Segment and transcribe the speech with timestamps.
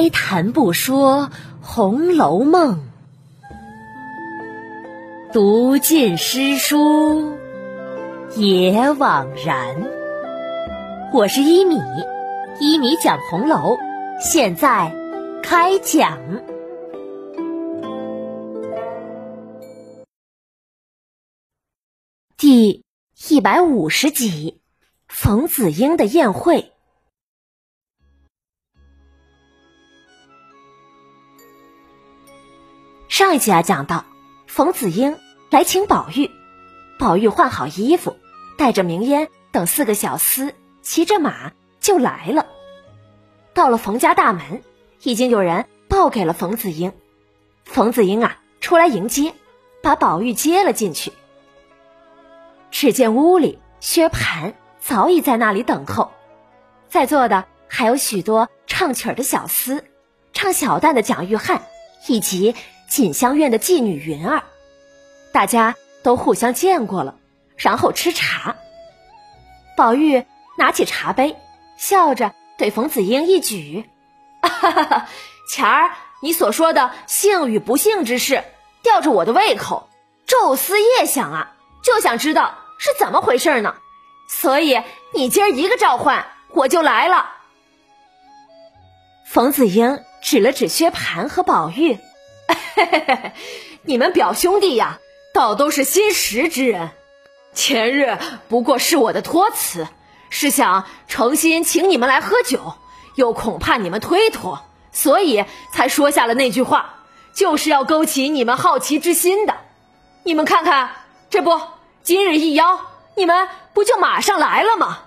[0.00, 1.28] 开谈不说
[1.60, 2.80] 《红楼梦》，
[5.30, 7.36] 读尽诗书
[8.34, 9.76] 也枉然。
[11.12, 11.76] 我是一米，
[12.60, 13.76] 一米讲红楼，
[14.18, 14.90] 现在
[15.42, 16.18] 开讲
[22.38, 22.84] 第
[23.28, 24.62] 一百五十集：
[25.08, 26.72] 冯子英的宴会。
[33.20, 34.06] 上一集啊，讲到
[34.46, 35.18] 冯子英
[35.50, 36.30] 来请宝玉，
[36.98, 38.16] 宝玉换好衣服，
[38.56, 42.46] 带着明烟等四个小厮，骑着马就来了。
[43.52, 44.62] 到了冯家大门，
[45.02, 46.94] 已经有人报给了冯子英。
[47.66, 49.34] 冯子英啊，出来迎接，
[49.82, 51.12] 把宝玉接了进去。
[52.70, 56.10] 只见屋里薛蟠早已在那里等候，
[56.88, 59.82] 在座的还有许多唱曲儿的小厮，
[60.32, 61.60] 唱小旦的蒋玉菡，
[62.08, 62.54] 以及。
[62.90, 64.42] 锦香院的妓女云儿，
[65.32, 67.14] 大家都互相见过了，
[67.56, 68.56] 然后吃茶。
[69.76, 70.26] 宝玉
[70.58, 71.36] 拿起茶杯，
[71.78, 73.88] 笑着对冯子英一举
[74.42, 75.08] ：“哈哈哈，
[75.48, 78.42] 前儿你所说的幸与不幸之事，
[78.82, 79.88] 吊着我的胃口，
[80.26, 81.52] 昼思夜想啊，
[81.84, 83.76] 就想知道是怎么回事呢。
[84.28, 84.82] 所以
[85.14, 87.30] 你今儿一个召唤，我就来了。”
[89.30, 92.00] 冯子英指了指薛蟠和宝玉。
[92.80, 93.32] 嘿嘿嘿嘿，
[93.82, 94.98] 你们表兄弟呀，
[95.34, 96.90] 倒都是心实之人。
[97.52, 98.16] 前日
[98.48, 99.86] 不过是我的托辞，
[100.30, 102.74] 是想诚心请你们来喝酒，
[103.16, 106.94] 又恐怕你们推脱，所以才说下了那句话，
[107.34, 109.54] 就是要勾起你们好奇之心的。
[110.22, 110.90] 你们看看，
[111.28, 111.60] 这不
[112.02, 112.80] 今日一邀，
[113.14, 115.00] 你们不就马上来了吗？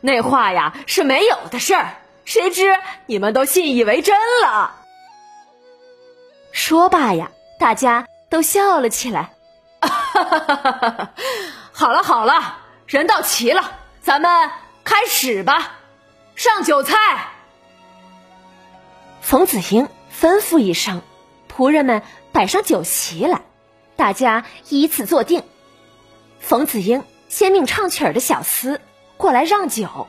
[0.00, 4.76] 那话呀是没有的事儿，谁知你们都信以为真了。
[6.52, 9.32] 说罢呀，大家都笑了起来。
[11.72, 14.50] 好了好了，人到齐了，咱们
[14.84, 15.78] 开始吧，
[16.36, 17.30] 上酒菜。
[19.20, 19.88] 冯子英
[20.20, 21.02] 吩咐一声，
[21.50, 23.40] 仆人们摆上酒席来，
[23.96, 25.42] 大家依次坐定。
[26.38, 28.78] 冯子英先命唱曲儿的小厮
[29.16, 30.06] 过来让酒，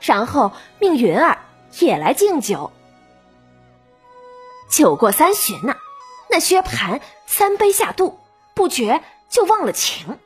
[0.00, 1.38] 然后命云儿
[1.78, 2.72] 也来敬酒。
[4.74, 5.76] 酒过三巡呐，
[6.28, 8.18] 那薛蟠三杯下肚，
[8.54, 10.18] 不觉就忘了情，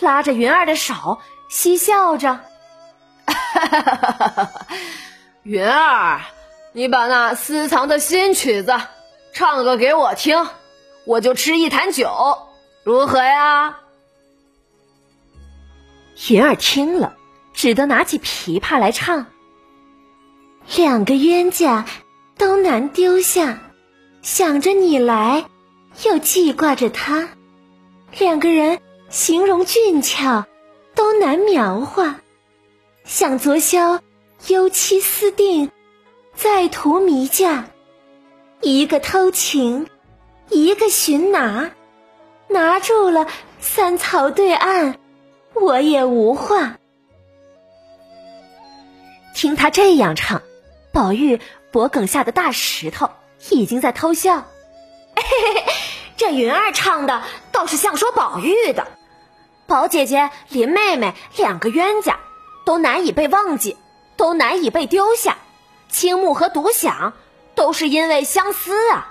[0.00, 1.20] 拉着云儿的手，
[1.50, 2.40] 嬉笑着
[5.44, 6.22] ：“云儿，
[6.72, 8.80] 你把那私藏的新曲子
[9.34, 10.48] 唱个给我听，
[11.04, 12.38] 我就吃一坛酒，
[12.84, 13.76] 如何呀？”
[16.30, 17.14] 云儿听了，
[17.52, 19.26] 只得拿起琵琶来唱
[20.76, 21.84] ：“两个冤家
[22.38, 23.58] 都难丢下。”
[24.22, 25.46] 想着你来，
[26.04, 27.28] 又记挂着他，
[28.20, 30.46] 两个人形容俊俏，
[30.94, 32.20] 都难描画。
[33.04, 34.00] 想昨宵
[34.46, 35.72] 幽期私定，
[36.36, 37.64] 再图迷嫁，
[38.60, 39.88] 一个偷情，
[40.48, 41.72] 一个寻拿，
[42.46, 43.26] 拿住了
[43.58, 44.94] 三曹对岸，
[45.52, 46.78] 我也无话。
[49.34, 50.42] 听他这样唱，
[50.92, 51.40] 宝玉
[51.72, 53.10] 脖梗下的大石头。
[53.50, 54.36] 已经在偷笑，
[55.16, 55.72] 嘿嘿嘿，
[56.16, 58.86] 这云儿唱的倒是像说宝玉的，
[59.66, 62.18] 宝姐姐、林妹妹两个冤家，
[62.64, 63.76] 都难以被忘记，
[64.16, 65.36] 都难以被丢下。
[65.88, 67.12] 青木和独享
[67.54, 69.10] 都是因为相思啊，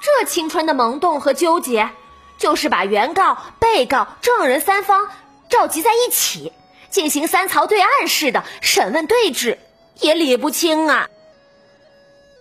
[0.00, 1.90] 这青春的萌动和纠结，
[2.38, 5.08] 就是把原告、被告、证人三方
[5.48, 6.52] 召集在一起，
[6.90, 9.60] 进行三曹对案式的审问对质，
[10.00, 11.08] 也理不清啊。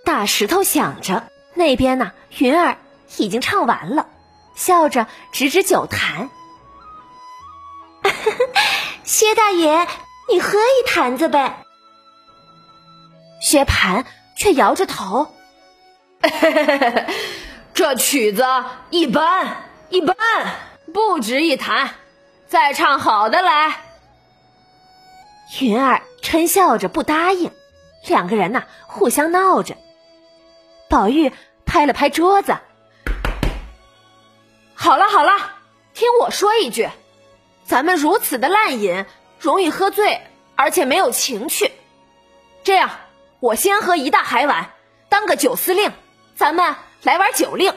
[0.07, 1.23] 大石头想着，
[1.53, 2.77] 那边呢，云儿
[3.17, 4.07] 已经唱完了，
[4.55, 6.29] 笑着指指酒坛
[9.03, 9.85] ：“薛大爷，
[10.29, 11.65] 你喝一坛子呗。”
[13.43, 14.05] 薛蟠
[14.37, 15.35] 却摇着头：
[17.75, 18.45] “这曲子
[18.89, 20.15] 一般一般，
[20.93, 21.95] 不值一坛，
[22.47, 23.75] 再唱好的来。”
[25.59, 27.51] 云儿嗔笑着不答应，
[28.07, 29.75] 两个人呐互相闹着。
[30.89, 31.33] 宝玉
[31.65, 32.57] 拍了拍桌子
[34.73, 35.31] ：“好了好了，
[35.93, 36.89] 听我说一句，
[37.65, 39.05] 咱们如此的滥饮，
[39.39, 40.21] 容易喝醉，
[40.55, 41.71] 而且没有情趣。
[42.63, 42.89] 这样，
[43.39, 44.71] 我先喝一大海碗，
[45.09, 45.91] 当个酒司令，
[46.35, 47.73] 咱们来玩酒令。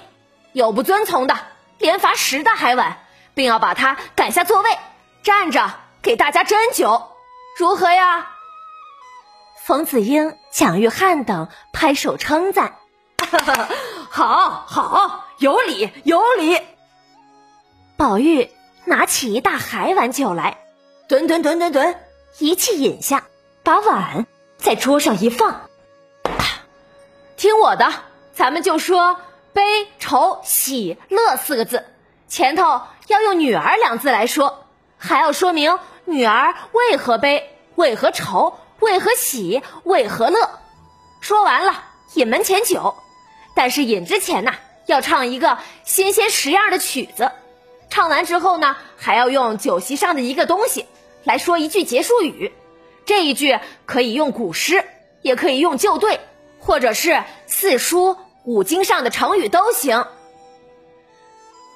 [0.52, 1.36] 有不遵从的，
[1.78, 2.98] 连罚十大海碗，
[3.34, 4.78] 并要把他赶下座位，
[5.22, 7.10] 站着给大家斟酒，
[7.58, 8.28] 如何呀？”
[9.62, 12.76] 冯子英、蒋玉菡等拍手称赞。
[14.08, 16.60] 好好，有理有理。
[17.96, 18.50] 宝玉
[18.84, 20.58] 拿起一大海碗酒来，
[21.08, 22.00] 吨吨吨吨吨，
[22.38, 23.24] 一气饮下，
[23.62, 24.26] 把碗
[24.58, 25.68] 在桌上一放。
[27.36, 27.92] 听我的，
[28.34, 29.16] 咱们就说
[29.52, 29.62] 悲、
[29.98, 31.84] 愁、喜、乐四个字，
[32.28, 34.66] 前头要用“女儿”两字来说，
[34.98, 40.50] 还要说明女儿为何悲、为何愁、为何喜、为何乐。
[41.20, 41.84] 说完了，
[42.14, 42.94] 饮门前酒。
[43.54, 44.52] 但是饮之前呢，
[44.86, 47.32] 要唱一个新鲜实样的曲子。
[47.90, 50.86] 唱完之后呢，还要用酒席上的一个东西
[51.24, 52.52] 来说一句结束语。
[53.04, 54.84] 这一句可以用古诗，
[55.22, 56.20] 也可以用旧对，
[56.60, 60.06] 或者是四书五经上的成语都行。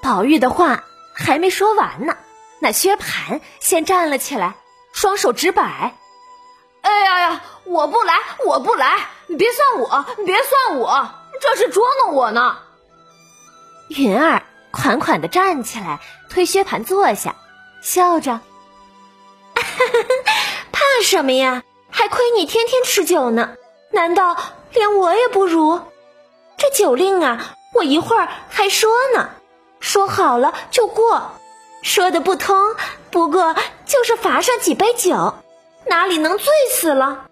[0.01, 0.85] 宝玉的话
[1.15, 2.17] 还没说完呢，
[2.61, 4.55] 那薛蟠先站了起来，
[4.93, 5.95] 双手直摆
[6.83, 8.15] ：“哎呀呀，我不来，
[8.47, 9.09] 我不来！
[9.27, 11.11] 你别算我，你别算我！”
[11.41, 12.59] 这是捉弄我呢。
[13.89, 17.37] 云儿款款的站起来，推薛蟠坐下，
[17.83, 18.41] 笑着
[19.55, 21.63] ：“怕什么呀？
[21.91, 23.57] 还亏你天天吃酒呢，
[23.91, 24.37] 难道
[24.73, 25.81] 连我也不如？
[26.57, 29.31] 这酒令啊，我一会儿还说呢，
[29.81, 31.31] 说好了就过，
[31.83, 32.75] 说的不通，
[33.11, 33.55] 不过
[33.87, 35.35] 就是罚上几杯酒，
[35.87, 37.27] 哪里能醉死了？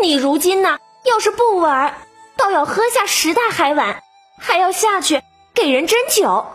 [0.00, 1.94] 你如今呢，要是不玩。”
[2.36, 4.02] 倒要喝下十大海碗，
[4.38, 5.22] 还要下去
[5.54, 6.46] 给人斟酒，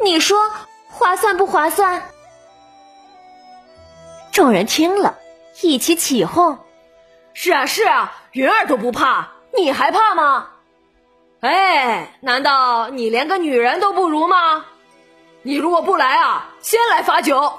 [0.00, 0.50] 你说
[0.88, 2.10] 划算不划算？
[4.32, 5.18] 众人听了
[5.62, 6.58] 一起起哄
[7.34, 10.50] ：“是啊是啊，云儿都不怕，你还怕吗？
[11.40, 14.66] 哎，难道你连个女人都不如吗？
[15.42, 17.52] 你如果不来啊，先来罚酒。”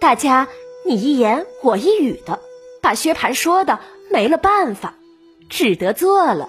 [0.00, 0.46] 大家
[0.86, 2.38] 你一言我一语的，
[2.80, 4.94] 把薛蟠说的没了办法。
[5.48, 6.48] 只得做了。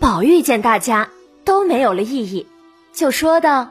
[0.00, 1.10] 宝玉见大家
[1.44, 2.46] 都没有了异议，
[2.92, 3.70] 就说道：“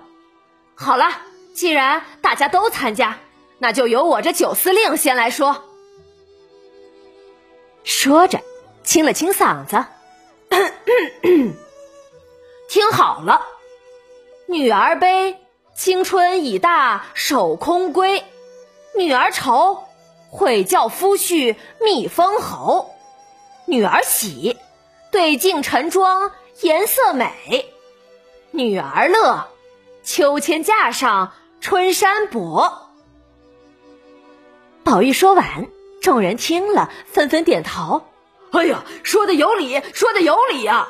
[0.75, 1.05] 好了，
[1.53, 3.17] 既然大家都参加，
[3.59, 5.63] 那就由我这九司令先来说。”
[7.83, 8.41] 说着，
[8.83, 9.85] 清了清嗓子，
[12.67, 13.41] 听好了
[14.47, 15.37] ：“女儿悲，
[15.73, 18.21] 青春已大守空闺；
[18.97, 19.83] 女儿愁。”
[20.29, 22.91] 会教夫婿觅封侯，
[23.65, 24.57] 女儿喜，
[25.11, 26.31] 对镜晨妆
[26.61, 27.65] 颜色美；
[28.51, 29.47] 女儿乐，
[30.03, 32.89] 秋千架上春山薄。
[34.83, 35.67] 宝玉说完，
[36.01, 38.03] 众人听了纷纷点头。
[38.51, 40.87] 哎呀，说的有理，说的有理呀！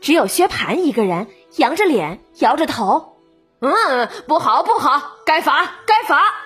[0.00, 3.16] 只有薛蟠一个人扬着脸，摇着头。
[3.60, 6.41] 嗯，不好，不好，该罚，该罚。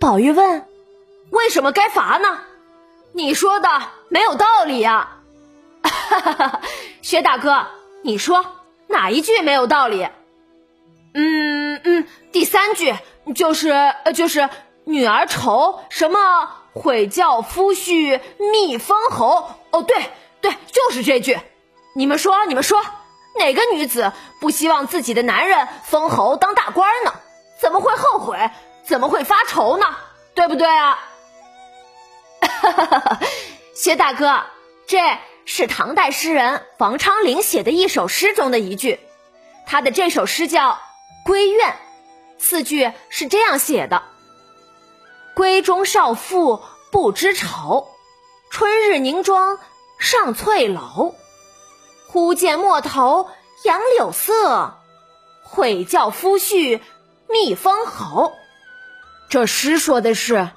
[0.00, 0.66] 宝玉问
[1.30, 2.38] ：“为什么该罚呢？
[3.12, 3.68] 你说的
[4.08, 5.16] 没有道理呀！”
[5.82, 6.60] 哈哈哈，
[7.02, 7.66] 薛大哥，
[8.02, 8.44] 你说
[8.86, 10.08] 哪一句没有道理？
[11.14, 12.94] 嗯嗯，第三句
[13.34, 14.48] 就是呃就是
[14.84, 16.18] 女儿愁什么
[16.74, 19.50] 悔教夫婿觅封侯。
[19.70, 19.96] 哦，对
[20.40, 21.38] 对，就是这句。
[21.94, 22.80] 你们说，你们说，
[23.38, 27.12] 哪个女子不希望自己的男人封侯当大官呢？
[27.60, 28.38] 怎么会后悔？
[28.88, 29.84] 怎么会发愁呢？
[30.34, 30.98] 对不对啊？
[32.40, 33.20] 哈哈哈哈
[33.74, 34.44] 薛大哥，
[34.86, 38.98] 这是唐代诗人王昌龄写的一首诗中的一句，
[39.66, 40.78] 他的这首诗叫
[41.30, 41.68] 《闺怨》，
[42.38, 44.04] 四句是这样写的
[45.36, 47.88] ：“闺中少妇不知愁，
[48.50, 49.58] 春日凝妆
[49.98, 51.14] 上翠楼。
[52.08, 53.28] 忽见陌头
[53.64, 54.78] 杨柳色，
[55.42, 56.80] 悔教夫婿
[57.28, 58.32] 觅封侯。”
[59.28, 60.48] 这诗说的是，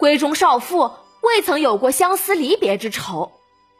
[0.00, 3.32] 闺中少妇未曾有过相思离别之愁，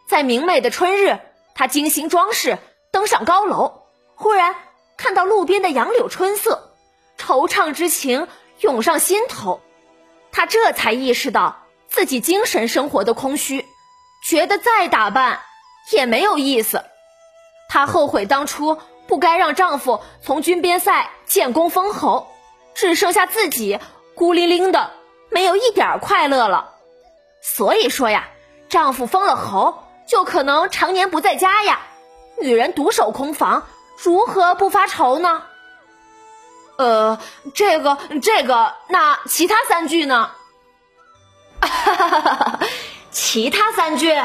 [0.08, 1.18] 在明媚的春日，
[1.54, 2.58] 她精心装饰，
[2.92, 4.54] 登上高楼，忽然
[4.98, 6.74] 看到路边的杨柳春色，
[7.18, 8.28] 惆怅之情
[8.60, 9.62] 涌上心头，
[10.32, 13.64] 她这才意识到自己精神生活的空虚，
[14.22, 15.40] 觉得再打扮
[15.92, 16.84] 也没有意思，
[17.70, 18.76] 她后悔当初
[19.06, 22.26] 不该让丈夫从军边塞建功封侯，
[22.74, 23.78] 只剩下自己。
[24.16, 24.92] 孤零零的，
[25.28, 26.72] 没有一点快乐了。
[27.42, 28.28] 所以说呀，
[28.70, 31.80] 丈夫封了侯，就可能常年不在家呀。
[32.40, 33.66] 女人独守空房，
[34.02, 35.42] 如何不发愁呢？
[36.78, 37.18] 呃，
[37.54, 40.30] 这个，这个，那其他三句呢？
[43.12, 44.18] 其他三句，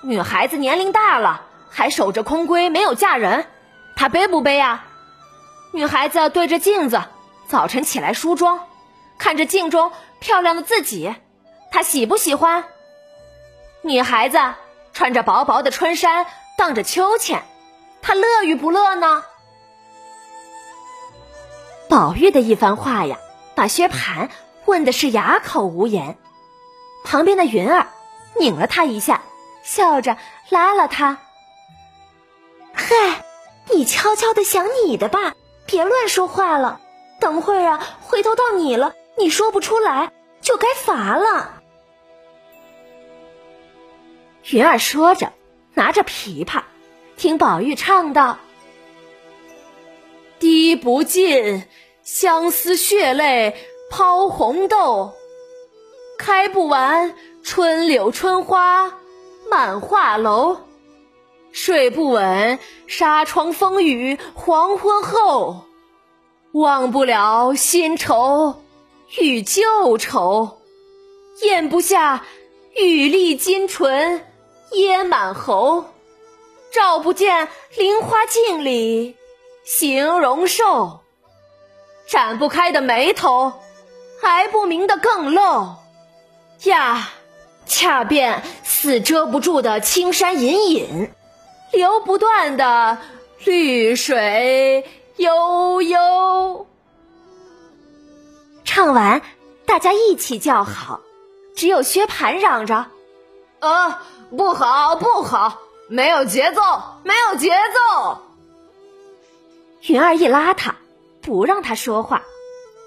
[0.00, 3.48] 女孩子年龄大了，还守着空闺，没有嫁人，
[3.96, 4.84] 她悲不悲呀？
[5.72, 7.02] 女孩子对着镜子，
[7.48, 8.60] 早晨起来梳妆。
[9.18, 11.14] 看着镜中漂亮的自己，
[11.70, 12.64] 他喜不喜欢？
[13.82, 14.38] 女孩子
[14.92, 17.42] 穿着薄薄的春衫，荡着秋千，
[18.02, 19.24] 她乐与不乐呢？
[21.88, 23.18] 宝玉的一番话呀，
[23.54, 24.28] 把薛蟠
[24.64, 26.18] 问的是哑口无言。
[27.04, 27.86] 旁边的云儿
[28.38, 29.22] 拧了他一下，
[29.62, 30.16] 笑着
[30.48, 31.18] 拉了他
[32.74, 33.24] ：“嗨，
[33.70, 35.34] 你悄悄的想你的吧，
[35.66, 36.80] 别乱说话了。
[37.20, 41.62] 等会儿啊，回头到你了，你说不出来，就该罚了。”
[44.50, 45.32] 云儿说着，
[45.74, 46.62] 拿着琵琶，
[47.16, 48.38] 听宝玉唱道。
[50.38, 51.64] 滴不尽
[52.02, 53.56] 相思血泪
[53.90, 55.12] 抛红豆，
[56.18, 58.92] 开不完春柳春花
[59.50, 60.58] 满画楼，
[61.52, 65.64] 睡不稳纱窗风雨黄昏后，
[66.52, 68.62] 忘不了新愁
[69.18, 70.58] 与旧愁，
[71.42, 72.24] 咽不下
[72.74, 74.26] 玉粒金唇
[74.72, 75.84] 噎满喉，
[76.72, 79.16] 照不见菱花镜里。
[79.64, 81.00] 形容瘦，
[82.06, 83.52] 展不开的眉头，
[84.20, 85.74] 还不明的更漏
[86.64, 87.12] 呀！
[87.66, 91.10] 恰便似遮不住的青山隐隐，
[91.72, 92.98] 流不断的
[93.44, 94.84] 绿水
[95.16, 96.66] 悠悠。
[98.76, 99.22] 唱完，
[99.64, 101.00] 大家一起叫好，
[101.56, 102.88] 只有薛蟠嚷着
[103.58, 104.02] ：“啊，
[104.36, 106.60] 不好，不好，没有节奏，
[107.02, 108.20] 没有节奏。”
[109.88, 110.74] 云儿一拉他，
[111.22, 112.24] 不让他说话。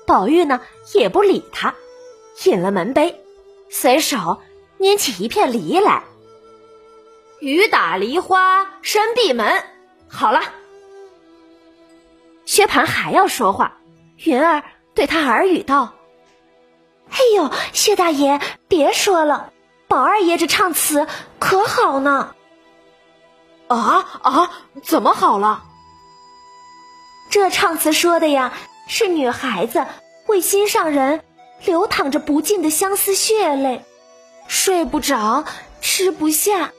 [0.06, 0.62] 宝玉呢，
[0.94, 1.74] 也不理他，
[2.44, 3.20] 饮了门杯，
[3.72, 4.40] 随手
[4.78, 6.04] 拈起一片梨来。
[7.40, 9.64] 雨打梨花深闭门。
[10.08, 10.40] 好了，
[12.46, 13.80] 薛蟠还要说话，
[14.18, 14.64] 云儿
[15.00, 15.94] 对他耳语道
[17.10, 19.54] ：“哎呦，薛大爷，别说了，
[19.88, 21.08] 宝二爷这唱词
[21.40, 22.36] 可好呢。”
[23.70, 24.52] 啊啊，
[24.84, 25.64] 怎么好了？
[27.32, 28.52] 这唱词说的呀，
[28.90, 29.86] 是女孩子
[30.28, 31.24] 为心上人
[31.64, 33.86] 流淌着不尽的相思血泪，
[34.50, 35.46] 睡不着，
[35.80, 36.74] 吃不下，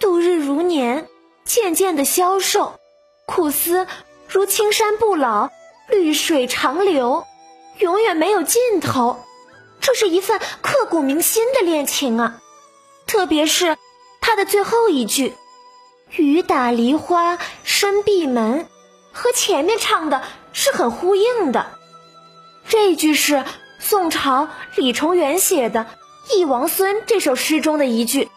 [0.00, 1.06] 度日如年，
[1.44, 2.80] 渐渐的消瘦，
[3.26, 3.86] 苦思
[4.26, 5.50] 如青山不老，
[5.90, 7.26] 绿水长流，
[7.78, 9.24] 永远没有尽头。
[9.80, 12.40] 这是一份刻骨铭心的恋情啊！
[13.06, 13.76] 特别是
[14.20, 15.34] 他的最后一句
[16.16, 18.68] “雨打梨花深闭门”。
[19.12, 21.72] 和前面唱的是很呼应的，
[22.68, 23.42] 这句是
[23.78, 25.86] 宋朝李重元写的
[26.36, 28.28] 《忆王孙》这首诗中的一句，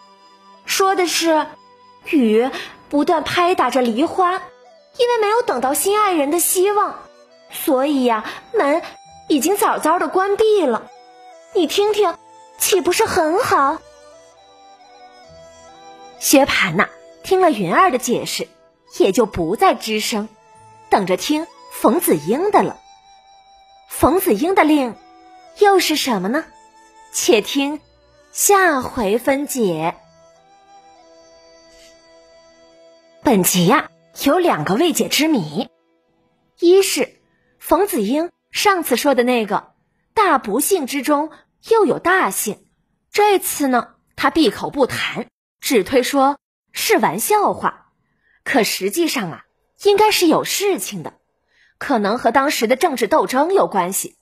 [0.66, 1.48] 说的是
[2.06, 2.50] 雨
[2.88, 6.98] 不断拍打着梨花，因为没有等到心爱人的希望，
[7.52, 8.82] 所以呀，门
[9.30, 10.90] 已经早早的关闭了。
[11.54, 12.18] 你听听，
[12.58, 13.78] 岂不是很好？
[16.20, 16.90] 薛蟠呐，
[17.24, 18.48] 听了云儿的解释，
[18.98, 20.28] 也就不再吱声。
[20.90, 22.80] 等着听冯子英的了。
[23.88, 24.96] 冯子英的令
[25.60, 26.44] 又是什么呢？
[27.14, 27.80] 且听
[28.32, 29.96] 下回分解。
[33.24, 33.92] 本集呀
[34.24, 35.70] 有两个未解之谜，
[36.60, 37.22] 一是
[37.60, 39.74] 冯子英上次说的那个
[40.14, 41.32] 大不幸之中
[41.70, 42.66] 又有大幸，
[43.12, 45.28] 这次呢他闭口不谈，
[45.60, 46.38] 只推说
[46.72, 47.92] 是玩笑话，
[48.44, 49.46] 可实际上啊。
[49.84, 51.14] 应该是有事情的，
[51.78, 54.18] 可能和当时的政治斗争有关系，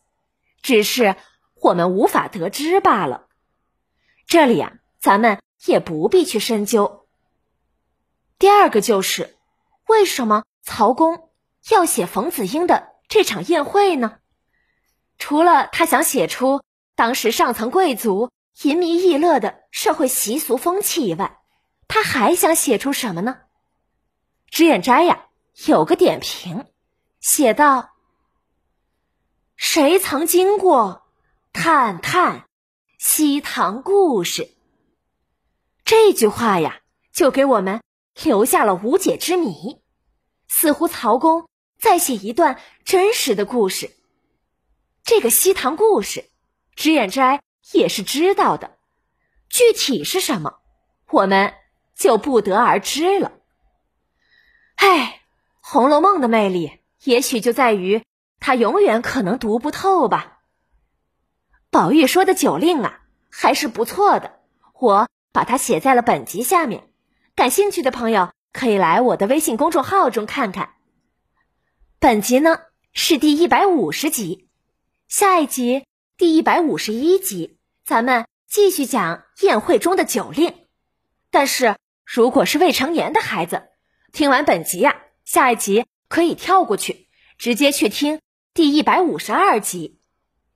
[0.61, 1.15] 只是
[1.59, 3.25] 我们无法得知罢了。
[4.27, 7.07] 这里啊，咱们也不必去深究。
[8.37, 9.35] 第二个就是，
[9.87, 11.31] 为什么曹公
[11.71, 14.19] 要写冯子英的这场宴会呢？
[15.17, 16.61] 除了他想写出
[16.95, 21.39] 当时上层贵族淫靡逸乐的社会习俗风气以外，
[21.87, 23.37] 他还想写出什么呢？
[24.49, 25.25] 脂砚斋呀。
[25.65, 26.67] 有个点评，
[27.19, 27.95] 写道
[29.57, 31.07] ：“谁曾经过，
[31.51, 32.45] 探探
[32.99, 34.55] 西塘故事。”
[35.83, 37.81] 这句话呀，就给我们
[38.21, 39.81] 留下了无解之谜。
[40.47, 43.91] 似乎曹公再写一段真实的故事。
[45.03, 46.25] 这个西塘故事，
[46.75, 47.41] 脂砚斋
[47.73, 48.77] 也是知道的，
[49.49, 50.59] 具体是什么，
[51.11, 51.53] 我们
[51.95, 53.33] 就不得而知了。
[54.75, 55.13] 唉。
[55.69, 58.01] 《红楼梦》的魅力，也许就在于
[58.39, 60.39] 它永远可能读不透吧。
[61.69, 64.39] 宝玉说的酒令啊，还是不错的，
[64.79, 66.87] 我把它写在了本集下面。
[67.35, 70.75] 感兴趣的朋友可以来我的微信公众号中看看。
[71.99, 72.59] 本集呢
[72.93, 74.47] 是第一百五十集，
[75.07, 75.83] 下一集
[76.15, 80.53] 第一百五十一集，咱们继续讲宴会中的酒令。
[81.31, 81.75] 但是
[82.05, 83.69] 如果是未成年的孩子，
[84.11, 87.07] 听完本集呀，下一集可以跳过去，
[87.39, 88.21] 直接去听
[88.53, 89.99] 第一百五十二集，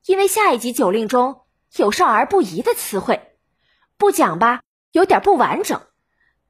[0.06, 1.42] 因为下一集酒令中
[1.76, 3.36] 有少儿不宜的词汇，
[3.98, 5.82] 不讲吧有点不完整，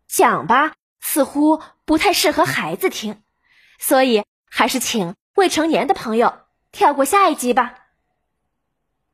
[0.10, 3.24] 讲吧似乎不太适合孩子听，
[3.80, 6.40] 所以还是请未成年的朋友
[6.72, 7.76] 跳过下一集吧。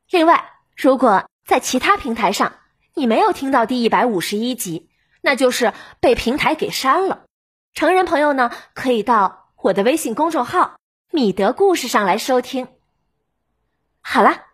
[0.10, 2.60] 另外，如果在其他平台上
[2.96, 4.90] 你没有听到第一百五十一集，
[5.22, 7.26] 那就是被平台给删了。
[7.74, 10.80] 成人朋友呢，可以到我的微信公众号
[11.12, 12.68] “米德故事”上来收听。
[14.02, 14.46] 好了，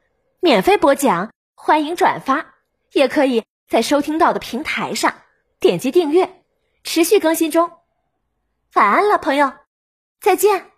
[0.42, 2.54] 免费播讲，欢迎转发，
[2.92, 5.14] 也可以在收听到的平台上
[5.60, 6.44] 点击订阅，
[6.84, 7.72] 持续更新中。
[8.74, 9.54] 晚安了，朋友，
[10.20, 10.73] 再见。